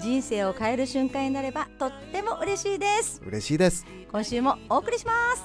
[0.00, 3.22] 人生を変える瞬間になればとっても嬉しいです。
[3.26, 3.86] 嬉しいです。
[4.10, 5.44] 今週もお送りします。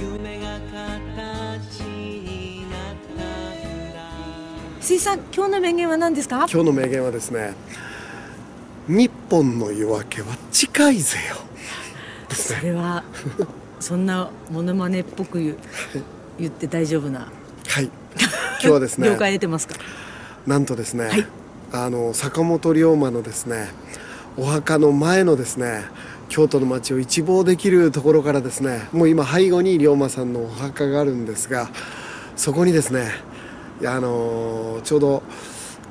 [0.00, 4.02] 夢が形になったら
[4.80, 6.46] 水さん今日の名言は何ですか？
[6.50, 7.54] 今日の名言はですね
[8.88, 11.36] 日本の夜明けは近いぜよ。
[12.34, 13.04] それは
[13.80, 15.58] そんなモノマネっぽく言う
[16.38, 17.30] 言って大丈夫な
[17.68, 17.84] はい。
[17.84, 17.92] 今
[18.60, 19.74] 日はですね了解得てますか？
[20.46, 21.26] なんとですね、はい。
[21.72, 23.68] あの坂本龍馬のですね
[24.36, 25.84] お墓の前のですね
[26.28, 31.70] 京都の街を一望できるところからですねもう今背後に龍馬さんのお墓があるんですが
[32.36, 33.10] そこにですね
[33.84, 35.22] あのちょうど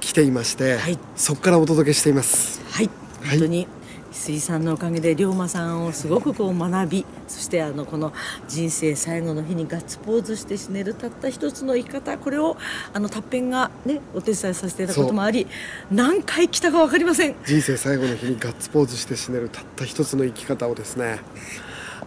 [0.00, 0.98] 来ていまして、はい。
[1.16, 2.62] そこからお届けしています。
[2.70, 2.90] はい。
[3.22, 3.38] はい。
[3.38, 3.66] 本当に
[4.12, 8.12] 水さんのおかげで龍馬さんをすごくこう学びそしてあのこの
[8.48, 12.56] 人生最後の日にガッツポーズして死ねるたった一つの生き方これを
[12.92, 15.46] あのたっぺんがねお手伝いさせていただくこともあり
[15.90, 17.34] 何回来たか分かりません。
[17.44, 21.20] 人生最後の日にガッツポーズして死ねるたった一つの生き方をですね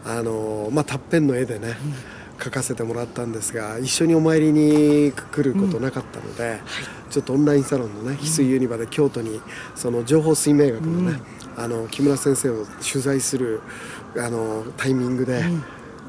[0.03, 1.75] あのまあたっぺんの絵でね、
[2.41, 6.59] 描かせてもらったんですが一緒にお参りに来ることなかったので、
[7.11, 9.39] ちょっとオンラインサロンのね翡翠ユニバで京都に
[9.75, 11.19] その情報水明学のね、
[11.55, 13.61] あの木村先生を取材する
[14.17, 15.43] あのタイミングで、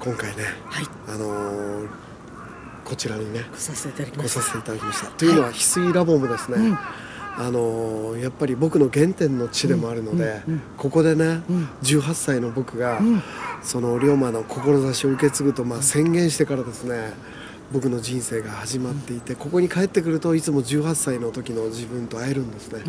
[0.01, 0.87] 今回ね、はい。
[1.07, 1.87] あの
[2.85, 4.41] こちらにね来させていただきました。
[4.41, 5.11] 来させていただきました。
[5.11, 6.79] というのは翡翠ラボもですね、
[7.37, 10.43] あのやっぱり僕の原点の地でもあるので、
[10.77, 11.43] ここでね、
[11.83, 13.01] 18歳の僕が、
[13.63, 17.13] その龍馬の志を受け継ぐとまあ宣言してからですね
[17.73, 22.81] 僕の人生が始まっていて、ここに帰ってくるといつも18歳の時の自分と会えるんですね。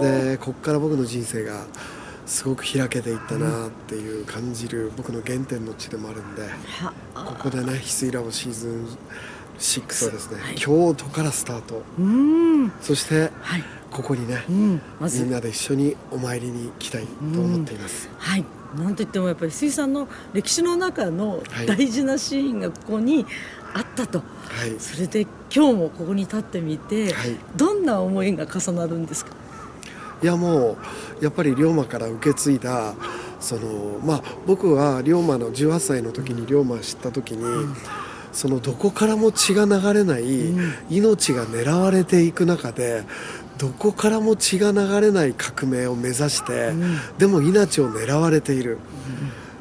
[0.00, 1.66] でここから僕の人生が
[2.26, 6.42] すごく開けていったなっていう感じる僕の原点の地でもあるんで。
[6.42, 8.88] はここでね翡翠ラボシーズン
[9.58, 10.54] 6はですね、はい。
[10.56, 11.82] 京都からスタート。
[12.80, 13.64] そしてはい。
[13.90, 14.80] ここにね、うん。
[15.00, 15.22] まず。
[15.22, 18.44] みんなで一緒にお参りに来たいと思っています、はい、
[18.78, 21.66] なんといってもやっぱり水さんの歴史の中のはい。
[21.66, 23.26] 大事なシーンがここに
[23.74, 24.24] あったと、は
[24.66, 24.74] い。
[24.78, 27.36] それで今日もここに立ってみて、はい。
[27.56, 29.32] どんな思いが重なるんですか？
[30.22, 30.78] いやも
[31.20, 32.94] うやっぱり龍馬から受け継いだ
[33.38, 37.44] そのまあ僕は龍馬の18歳の時に龍馬を知った時に、
[38.32, 40.24] そのどこからも血が流れない、
[40.88, 43.04] 命が狙われていく中で
[43.58, 46.72] どこからも血が流れない革命を目指して、
[47.18, 48.78] でも命を狙われている、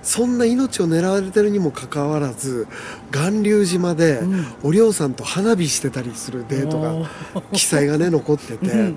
[0.05, 2.67] そんな命を狙われてるにもかかわらず
[3.11, 4.21] 巌流島で
[4.63, 7.09] お涼さんと花火してたりするデートが
[7.51, 8.93] 記載がね残ってて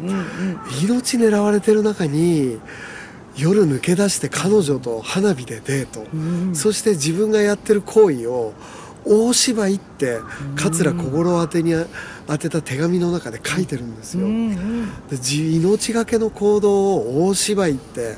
[0.82, 2.60] 命狙われてる中に
[3.36, 6.04] 夜抜け出して彼女と花火でデート、
[6.54, 8.53] そして自分がやってる行為を
[9.09, 10.21] 大芝居って
[10.57, 11.73] 桂小五郎宛てに
[12.27, 14.27] 当てた手紙の中で書いてるんですよ。
[15.11, 18.17] でじ命がけの行動を大芝居って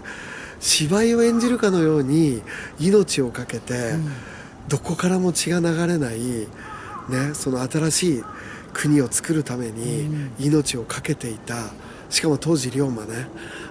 [0.58, 2.42] 芝居を演じるかのように
[2.78, 3.94] 命をかけて、
[4.68, 8.24] どこからも血が流れない、ね、その新しい
[8.72, 10.08] 国を作るために
[10.38, 11.56] 命をかけていた。
[12.10, 13.28] しかも当時龍馬ね、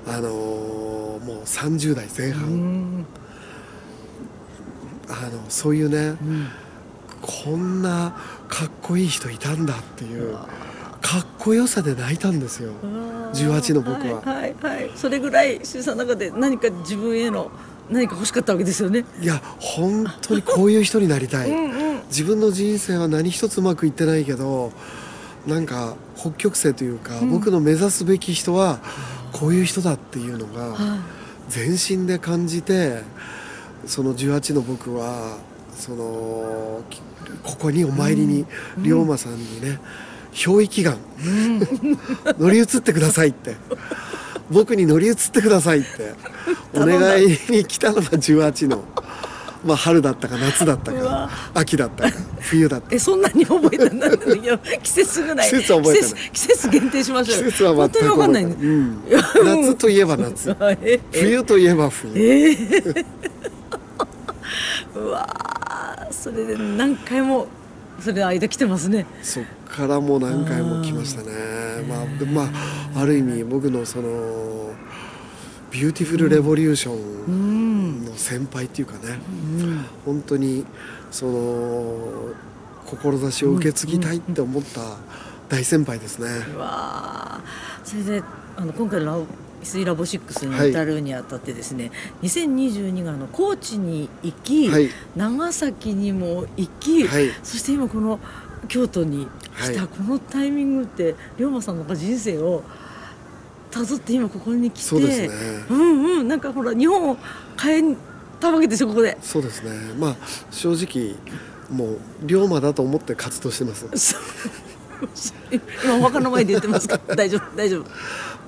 [0.07, 3.05] あのーもう30代前半、
[5.09, 6.17] あのそういうね、
[7.21, 8.15] こんな
[8.47, 10.37] かっこいい人いたんだっていう
[11.01, 12.73] かっこよさで泣いたんですよ。
[13.33, 14.21] 18の僕は。
[14.21, 17.51] はいはい、はい、それぐらい水さんの中で何か自分への
[17.89, 19.05] 何か欲しかったわけですよね。
[19.21, 21.51] いや本当にこういう人になりたい。
[22.09, 24.71] 自分の人生は何一つうまくいってないけど
[25.47, 28.79] なんか北極星というか、僕の目指すべき人は
[29.31, 30.75] こういう人だっていうのが
[31.47, 33.03] 全身で感じて
[33.85, 35.37] その18の僕は
[35.79, 37.01] そのき
[37.43, 38.45] ここにお参りに
[38.77, 39.79] 龍馬さんにね
[40.33, 40.97] 憑依祈願。
[42.37, 43.55] 乗り移ってくださいって。
[44.51, 46.13] 僕に乗り移ってくださいって。
[46.73, 48.83] お願いに来たのが18の、
[49.65, 52.95] まあ、春だったか夏だったか秋だったか冬だったか。
[52.95, 55.49] えそんなに覚えてないいや季節ぐらい。
[55.49, 56.13] 季節は覚えてない。
[56.31, 57.37] 季節限定しましょう。
[57.37, 58.43] よ季節は全く本当にわかんない。
[58.43, 59.03] うん、
[59.63, 60.55] 夏といえば夏。
[60.81, 62.13] ええ冬といえば冬
[64.95, 67.47] うわーそれで何回も
[67.99, 69.05] それ間来てますね。
[69.21, 71.29] そっからもう何回も来ましたね。
[71.87, 72.43] まあでま
[72.95, 74.71] あある意味僕のその
[75.71, 79.19] Beautiful Revolution の先輩っていうかね、
[79.61, 80.65] うん本当に
[81.11, 81.97] その
[82.85, 84.81] 志を受け継ぎたいって思った
[85.49, 86.27] 大先輩ですね。
[86.55, 87.87] うわー。
[87.87, 88.23] それで
[88.55, 89.25] あの今回の
[89.85, 91.91] ラボひすいラボ6に至るにあたってですね、
[92.23, 94.89] 2022があの高知に行き、はい。
[95.15, 97.31] 長崎にも行き、はい。
[97.43, 98.19] そして今この
[98.67, 99.27] 京都に
[99.57, 99.87] 来た、はい。
[99.87, 102.63] このタイミングって龍馬さんの人生を
[103.71, 105.29] たどって今ここに来てそうね。
[105.69, 107.17] うんうんなんかほら日本を
[107.61, 107.95] 変え
[108.39, 109.17] たわけですよここで。
[109.21, 109.93] そうですね。
[109.99, 110.15] まあ
[110.51, 111.15] 正直
[111.69, 114.15] もう龍馬だと思って活動してます
[115.83, 117.85] 今お墓の前で言ってますか大丈夫大丈夫。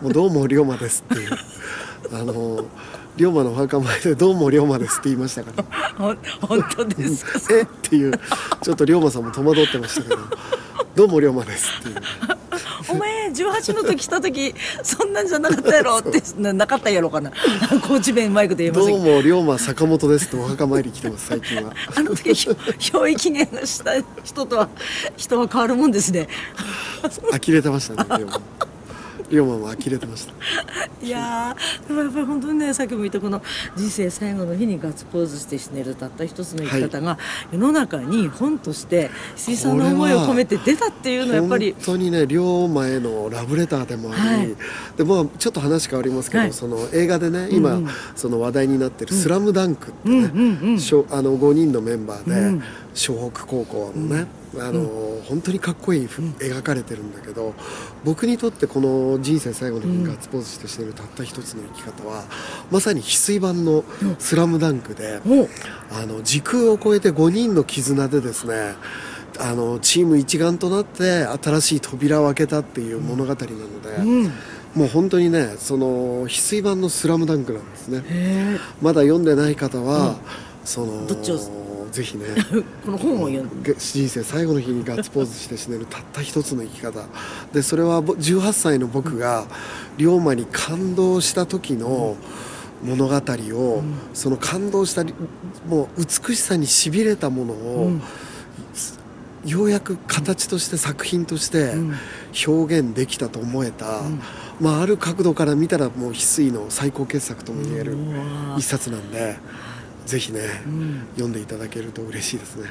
[0.03, 1.30] もうどうも龍馬ですっていう。
[2.13, 2.65] あの
[3.18, 6.15] 龍馬のお墓前でどうも龍馬ですって言いましたから。
[6.42, 7.39] 本当ですか？
[7.56, 7.62] え？
[7.62, 8.13] っていう
[8.62, 10.18] ちょっと龍馬さんも戸惑ってましたけど
[10.95, 11.95] どうも龍馬ですっていう
[13.41, 14.53] 18の時来た時
[14.83, 17.31] そんなんじゃなかったやろってななかったやろかな。
[17.88, 18.97] 高知弁マイクで言いませど。
[18.97, 21.73] も龍馬坂本ですってお墓参り来てます最近は。
[21.95, 23.91] あの時ひょ憑依記念した
[24.23, 24.69] 人とは
[25.17, 26.27] 人は変わるもんですね。
[27.31, 28.41] 呆れてましたね龍馬
[29.31, 30.33] 龍馬も呆れてました。
[31.03, 33.41] いやーでもやっぱり本当にねさっきも言ったこの
[33.75, 37.17] 人生最後の日にガッツポーズして死ねるたった一つの生き方が
[37.51, 44.55] 世の中に本として石井さんの思いを込めて出たっていうのはやっぱり本当にね龍馬へのラブレターでもあり、はい。
[44.97, 46.53] でまあちょっと話変わりますけど、はい。
[46.53, 47.89] その映画でね今、うんうん。
[48.15, 51.05] その話題になってる「スラムダンクってね、うんうんうん。
[51.09, 52.63] あの5人のメンバーで、うん
[52.93, 54.27] 湘北高校のね、
[54.59, 57.53] あの本当にかっこいいふ、描かれてるんだけど
[58.03, 62.23] 僕にとってこの人生最後の日にガッツポーズしてしてるたった一つの生き方は
[62.69, 63.83] まさに翡翠版の
[64.19, 65.21] 「スラムダンクで、
[65.91, 68.73] あの時空を超えて5人の絆でですね
[69.39, 74.31] あのチーム一丸となって新しい扉を開けたっていう物語なので、うん。
[74.75, 78.03] もう本当にねその翡翠版の「スラムダンクなんですね。
[78.07, 80.15] へまだ読んでない方は、
[80.63, 81.39] そのどっちを
[81.91, 82.25] ぜひね。
[82.27, 82.41] え
[82.85, 83.73] この本を読んで。
[83.73, 87.03] げ人生最後の日にガッツポーズして死ねるたった一つの生き方。
[87.53, 89.45] でそれはぼ18歳の僕が
[89.97, 92.15] 龍馬に感動した時の
[92.83, 93.83] 物語を、
[94.13, 95.13] その感動したり
[95.67, 98.01] もう美しさにしびれたものを、うん。
[99.45, 101.95] ようやく形として作品としてん。
[102.47, 104.01] 表現できたと思えた、
[104.59, 107.97] まあ、ある角度から見たらもう翡翠の最高傑作とも言える
[108.57, 109.38] 一冊なんで
[110.06, 111.07] ぜひね、ん。
[111.13, 112.63] 読んでいただけると嬉しいですね。
[112.63, 112.69] ね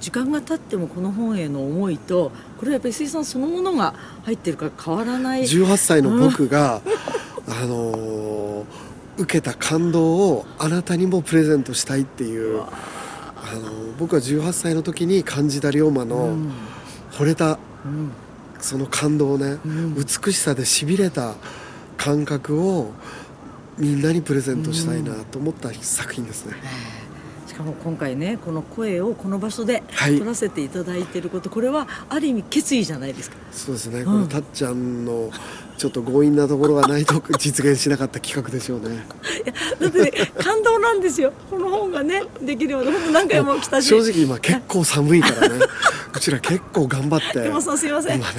[0.00, 3.94] 時間が経ってもこの本への思いとこれはやっぱり石井さんそのものが
[4.24, 5.42] 入ってるから変わらない。
[5.42, 6.82] 18歳の僕が、
[7.48, 8.64] あのー
[9.16, 12.64] 受けた感動をあなたにもプレゼントしたいっていう、あ
[13.54, 16.52] のー僕は18歳の時に感じた龍馬のうん。
[17.12, 18.10] 惚れたうん。
[18.58, 19.94] その感動をね、ん。
[19.94, 21.34] 美しさでしびれた
[21.96, 22.90] 感覚を
[23.78, 26.54] みんなにプレゼントしたいなと思った作品ですね。
[27.46, 30.14] しかも今回ねこの声をこの場所ではい。
[30.14, 33.36] 取らせていただいていること、これはある意味決意じゃないですか。
[33.52, 34.04] そうですね、ん。
[34.04, 35.30] このたっちゃんの
[35.76, 39.06] ちょっと強引なところがないと 実現しなかった企画でしょうね。
[39.80, 41.32] だってね感動なんですよ。
[41.50, 43.88] この本がねできるような本当何回も来たし。
[43.88, 45.60] 正直今結構寒いからね
[46.16, 48.18] うちら結構頑張って山本さんすいません。
[48.18, 48.34] 今ね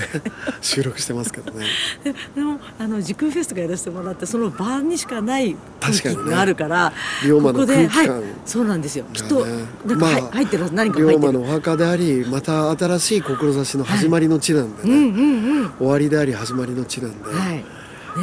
[0.62, 1.66] 収録してますけどね。
[2.04, 6.94] で でもあの時空フェスとかやらせてもらってその場にしかない空気があるから、
[7.24, 8.22] 龍馬の空気感。
[8.22, 9.05] はい、そうなんですよ。
[9.13, 9.46] きっと、
[9.86, 11.29] なんか、はいまあ入ってる何か入龍ってる。
[11.29, 15.70] 馬のお墓でありまた新しい志の始まりの地なんでね、うんうんうん。
[15.77, 17.65] 終わりであり始まりの地なんで、はい、ね。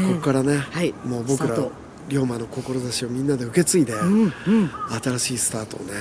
[0.08, 0.94] ここからね、はい。
[1.04, 1.56] もう僕ら
[2.08, 4.32] 龍馬の志をみんなで受け継いで、うんうん。
[5.02, 5.92] 新しいスタートをね、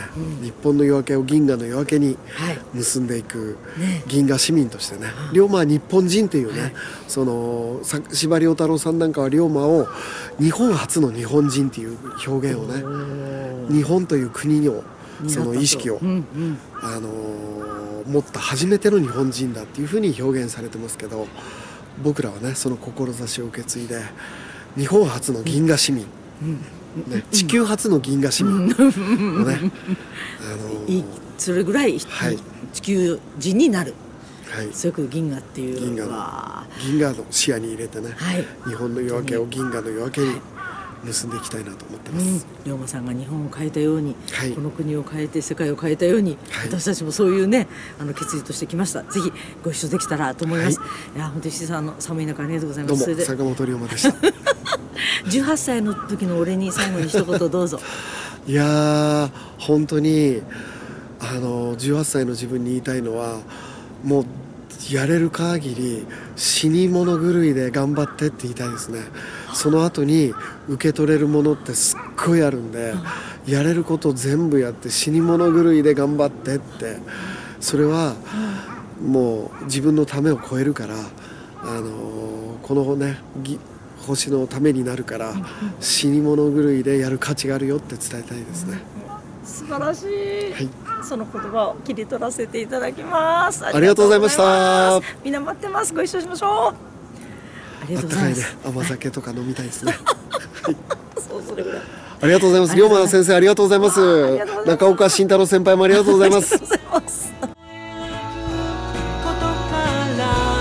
[0.42, 2.60] 日本の夜明けを銀河の夜明けにはい。
[2.74, 4.04] 結んでいくね。
[4.08, 6.74] 銀河市民としてね龍馬は日本人っていうね、はい。
[7.08, 9.88] そのさ司馬遼太郎さんなんかは龍馬を
[10.40, 14.84] 日本初の日本人っていう表現をね日本という国を
[15.28, 16.58] その意識を、うんうん。
[16.82, 21.28] あのー持った初めての日本人だっていうふうに表現されてますけど
[22.04, 24.02] 僕らはねその志を受け継いで
[24.78, 26.06] 日本初の銀河市民、
[27.08, 28.66] ね、地球初の銀河市民。
[28.66, 30.88] をね、あのー。
[30.88, 31.04] いい
[31.38, 32.38] それぐらい、はい。
[32.74, 33.94] 地球人になる。
[34.52, 36.08] はい、そういうこと銀河っていう銀河。
[36.10, 38.46] のわ銀河の視野に入れてね、はい。
[38.68, 40.42] 日本の夜明けを銀河の夜明けに
[41.04, 47.68] 結んでいきたいなと思ってまうんす、、龍馬さんが日本を変えたように、はいこの国を変えて世界を変えたように、はい私たちもそういうね
[48.00, 49.32] あの決意としてきましたぜひ
[49.64, 54.10] ご一緒できたらと思います、、はいや本当に石井さんの寒い中ありがとうございますそれで坂本龍馬でした
[55.26, 57.80] 18歳の時の俺に最後に一言どうぞ
[58.48, 59.30] いや
[59.60, 60.42] 本当に
[61.20, 63.40] あの18歳の自分に言いたいのは
[64.04, 64.26] もう
[64.92, 69.02] やれる限り死に物狂いで頑張ってって言いたいですね。
[69.54, 70.34] その後に
[70.68, 72.94] 受け取れるものってすっごいあるんで、
[73.48, 76.98] やれること全部やって死に物狂いで頑張ってって。
[77.60, 78.16] それは
[79.06, 80.96] もう自分のためを超えるから、
[81.64, 82.22] あのー
[82.62, 83.60] このねぎ
[84.08, 85.34] 星のためになるから
[85.80, 88.80] 死に物狂いでやる価値があるよって伝えたいですね。
[89.44, 90.70] 素晴らしい、はい。
[91.04, 93.66] その言葉を切り取らせていただきます。
[93.66, 95.02] ありがとうございました。
[95.24, 95.94] みんな待ってます。
[95.94, 96.92] ご一緒しましょう。
[97.84, 98.58] ありがとうございます。
[98.66, 99.96] 甘酒とか飲みたいですね。
[101.18, 101.82] そうそれぐらい。
[102.22, 102.76] ありがとうございます。
[102.76, 104.00] 龍馬先生ありがとうございます。
[104.00, 104.68] ありがとうございます。
[104.68, 106.54] 中岡慎太郎先輩もありがとうございます。
[106.56, 106.58] あ。
[106.58, 107.32] りがとうございます。
[107.32, 109.82] ことか
[110.18, 110.52] ら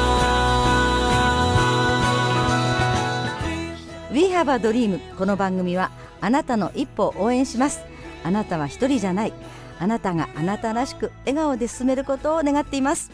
[4.12, 5.90] We have a dream この番組は
[6.22, 7.84] あなたの一歩を応援します
[8.22, 9.32] あなたは一人じゃない。
[9.78, 13.10] あなたがあなたらしく笑顔で進めることを願っています。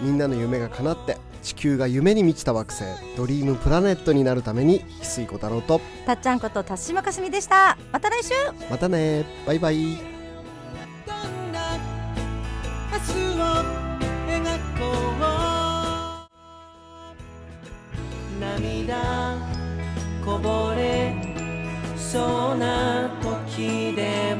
[0.00, 2.84] みんなの夢が叶って地球が夢に満ちた惑星
[3.16, 5.80] ドリームプラネットになるために翡翠小太郎と。
[6.06, 7.76] たっちゃんこと辰島かすみでした。
[7.92, 8.32] また来週。
[8.70, 9.24] またね。
[9.46, 9.98] バイバイ。
[18.40, 19.36] 涙
[20.24, 21.14] こぼれ
[21.96, 24.35] そうな時でも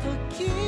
[0.00, 0.67] 時